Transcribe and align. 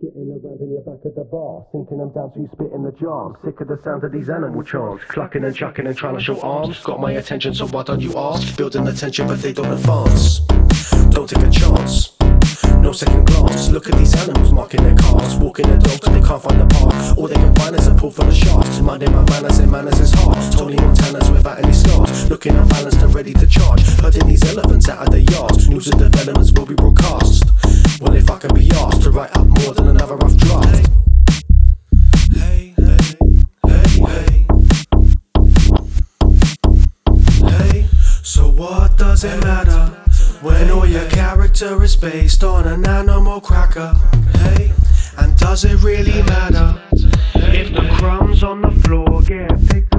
Getting 0.00 0.30
around 0.30 0.60
in 0.60 0.70
your 0.70 0.82
back 0.82 1.04
of 1.04 1.14
the 1.14 1.24
bar, 1.24 1.66
sinking 1.72 1.98
them 1.98 2.10
down 2.14 2.30
so 2.34 2.40
you 2.40 2.48
spit 2.52 2.70
in 2.72 2.82
the 2.82 2.92
jar. 2.92 3.34
Sick 3.44 3.60
of 3.60 3.68
the 3.68 3.80
sound 3.82 4.04
of 4.04 4.12
these 4.12 4.28
animal 4.30 4.62
chants, 4.62 5.04
clucking 5.08 5.44
and 5.44 5.54
chucking 5.54 5.86
and 5.86 5.96
trying 5.96 6.14
to 6.14 6.22
show 6.22 6.40
arms. 6.40 6.78
Got 6.84 7.00
my 7.00 7.12
attention, 7.12 7.54
so 7.54 7.66
why 7.66 7.82
don't 7.82 8.00
you 8.00 8.16
ask? 8.16 8.56
Building 8.56 8.84
the 8.84 8.92
tension, 8.92 9.26
but 9.26 9.42
they 9.42 9.52
don't 9.52 9.72
advance. 9.72 10.40
Don't 11.10 11.28
take 11.28 11.42
a 11.42 11.50
chance. 11.50 12.14
No 12.78 12.92
second 12.92 13.26
glance. 13.26 13.70
Look 13.70 13.88
at 13.88 13.98
these 13.98 14.14
animals 14.14 14.52
marking 14.52 14.82
their 14.84 14.94
cars, 14.94 15.34
walking 15.36 15.66
their 15.66 15.78
dogs, 15.78 16.00
they 16.00 16.20
can't 16.20 16.42
find 16.42 16.60
the 16.60 16.66
path. 16.66 17.18
All 17.18 17.26
they 17.26 17.34
can 17.34 17.54
find 17.56 17.74
is 17.74 17.86
a 17.88 17.94
pool 17.94 18.10
full 18.10 18.28
of 18.28 18.34
shafts. 18.34 18.80
Minding 18.80 19.12
my 19.12 19.22
manners 19.30 19.58
and 19.58 19.70
manners 19.70 19.98
is 19.98 20.12
hard. 20.14 20.38
Tony 20.52 20.76
Montana's 20.76 21.30
without 21.30 21.58
any 21.58 21.72
scars, 21.72 22.30
looking 22.30 22.54
unbalanced 22.54 23.02
and 23.02 23.14
ready 23.14 23.32
to 23.32 23.46
charge. 23.46 23.82
Herding 23.98 24.28
these 24.28 24.44
elephants 24.44 24.88
out 24.88 25.06
of 25.06 25.10
their 25.10 25.26
yards. 25.32 25.68
News 25.68 25.88
and 25.88 25.98
developments 25.98 26.52
will 26.52 26.66
be 26.66 26.74
broadcast. 26.74 27.44
Well, 28.04 28.16
if 28.16 28.30
I 28.30 28.38
can 28.38 28.54
be 28.54 28.70
asked 28.70 29.00
to 29.04 29.10
write 29.10 29.34
up 29.34 29.46
more 29.46 29.72
than 29.72 29.88
another 29.88 30.16
rough 30.16 30.36
draft. 30.36 30.88
Hey, 32.34 32.74
hey, 32.76 33.16
hey, 33.66 33.88
hey. 34.04 34.46
Hey, 37.48 37.86
so 38.22 38.50
what 38.50 38.98
does 38.98 39.24
it 39.24 39.42
matter 39.42 39.86
when 40.42 40.70
all 40.70 40.86
your 40.86 41.08
character 41.08 41.82
is 41.82 41.96
based 41.96 42.44
on 42.44 42.66
an 42.66 42.86
animal 42.86 43.40
cracker? 43.40 43.94
Hey, 44.34 44.74
and 45.16 45.34
does 45.38 45.64
it 45.64 45.82
really 45.82 46.22
matter 46.24 46.78
if 47.32 47.72
the 47.72 47.88
crumbs 47.96 48.44
on 48.44 48.60
the 48.60 48.70
floor 48.82 49.22
get 49.22 49.48
picked 49.70 49.93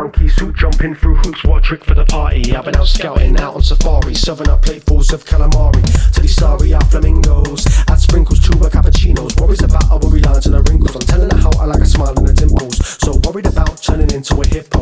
monkey 0.00 0.28
suit, 0.28 0.56
jumping 0.56 0.94
through 0.94 1.14
hoops, 1.16 1.44
what 1.44 1.58
a 1.58 1.60
trick 1.60 1.84
for 1.84 1.92
the 1.92 2.06
party? 2.06 2.56
I've 2.56 2.64
been 2.64 2.76
out 2.76 2.88
scouting, 2.88 3.38
out 3.38 3.56
on 3.56 3.62
safari, 3.62 4.14
serving 4.14 4.48
up 4.48 4.62
platefuls 4.62 5.12
of 5.12 5.26
calamari 5.26 5.82
to 6.14 6.20
these 6.22 6.34
starry 6.34 6.72
eyed 6.72 6.90
flamingos. 6.90 7.66
Add 7.86 8.00
sprinkles 8.00 8.40
to 8.48 8.56
her 8.58 8.70
cappuccinos, 8.70 9.38
worries 9.38 9.62
about 9.62 9.84
her 9.90 9.98
worry 9.98 10.20
lines 10.20 10.46
and 10.46 10.54
her 10.54 10.62
wrinkles. 10.62 10.94
I'm 10.96 11.02
telling 11.02 11.30
her 11.30 11.36
how 11.36 11.50
I 11.60 11.66
like 11.66 11.82
a 11.82 11.86
smile 11.86 12.14
and 12.16 12.28
her 12.28 12.32
dimples. 12.32 12.78
So 12.98 13.20
worried 13.24 13.46
about 13.46 13.82
turning 13.82 14.10
into 14.10 14.40
a 14.40 14.46
hippo. 14.46 14.79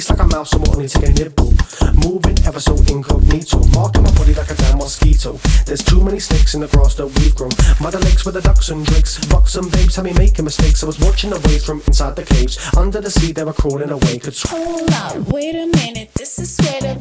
Eats 0.00 0.08
like 0.08 0.20
a 0.20 0.26
mouse 0.28 0.54
won't 0.54 0.78
need 0.78 0.88
to 0.88 1.04
a 1.04 1.10
nibble. 1.10 1.52
Moving 1.92 2.38
ever 2.46 2.58
so 2.58 2.74
incognito, 2.88 3.60
marking 3.76 4.02
my 4.02 4.10
body 4.12 4.32
like 4.32 4.50
a 4.50 4.54
damn 4.54 4.78
mosquito. 4.78 5.38
There's 5.66 5.84
too 5.84 6.02
many 6.02 6.18
snakes 6.18 6.54
in 6.54 6.62
the 6.62 6.68
grass 6.68 6.94
that 6.94 7.06
we've 7.06 7.34
grown. 7.34 7.50
Mother 7.82 7.98
lakes 7.98 8.24
with 8.24 8.32
the 8.32 8.40
ducks 8.40 8.70
and 8.70 8.86
drakes, 8.86 9.22
bucks 9.26 9.56
and 9.56 9.70
babes 9.70 9.96
had 9.96 10.06
me 10.06 10.14
making 10.14 10.46
mistakes. 10.46 10.82
I 10.82 10.86
was 10.86 10.98
watching 11.00 11.28
the 11.28 11.40
waves 11.40 11.66
from 11.66 11.82
inside 11.86 12.16
the 12.16 12.24
caves. 12.24 12.56
Under 12.78 13.02
the 13.02 13.10
sea, 13.10 13.32
they 13.32 13.44
were 13.44 13.52
crawling 13.52 13.90
away. 13.90 14.18
Could 14.18 14.38
Hold 14.48 14.90
up, 14.90 15.16
wait 15.28 15.54
a 15.54 15.66
minute, 15.66 16.14
this 16.14 16.38
is 16.38 16.56
where 16.64 16.80
the 16.80 16.94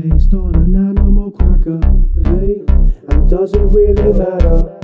based 0.00 0.32
on 0.34 0.54
an 0.54 0.74
animal 0.74 1.30
cracker? 1.30 1.78
Hey, 2.24 2.62
and 3.08 3.28
does 3.28 3.52
it 3.52 3.60
really 3.60 4.12
matter 4.12 4.78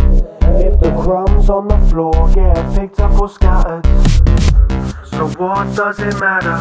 if 0.65 0.79
the 0.81 0.91
crumbs 1.03 1.49
on 1.49 1.69
the 1.69 1.79
floor 1.89 2.13
get 2.35 2.75
picked 2.75 3.01
up 3.01 3.19
or 3.21 3.29
scattered? 3.29 3.85
So 5.07 5.29
what 5.39 5.75
does 5.75 5.99
it 6.01 6.19
matter 6.21 6.59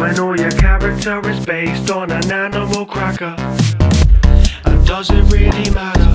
when 0.00 0.18
all 0.18 0.38
your 0.38 0.52
character 0.52 1.20
is 1.28 1.44
based 1.44 1.90
on 1.90 2.10
an 2.10 2.30
animal 2.30 2.86
cracker? 2.86 3.36
And 4.64 4.86
does 4.86 5.10
it 5.10 5.24
really 5.32 5.70
matter 5.70 6.14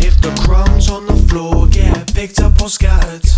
if 0.00 0.20
the 0.20 0.34
crumbs 0.44 0.90
on 0.90 1.06
the 1.06 1.16
floor 1.28 1.66
get 1.68 2.12
picked 2.14 2.40
up 2.40 2.60
or 2.60 2.68
scattered? 2.68 3.33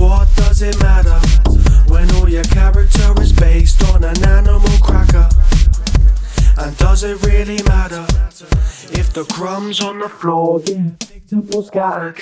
What 0.00 0.26
does 0.34 0.62
it 0.62 0.80
matter 0.80 1.20
when 1.88 2.10
all 2.16 2.28
your 2.28 2.44
character 2.44 3.14
is 3.20 3.32
based 3.34 3.84
on 3.90 4.02
an 4.02 4.24
animal 4.24 4.78
cracker? 4.82 5.28
And 6.56 6.76
does 6.78 7.04
it 7.04 7.22
really 7.26 7.62
matter 7.64 8.06
if 8.98 9.12
the 9.12 9.24
crumbs 9.30 9.80
on 9.80 9.98
the 9.98 10.08
floor 10.08 10.60
get 10.60 10.98
picked 11.00 11.32
up 11.34 11.54
or 11.54 11.64
scattered? 11.64 12.16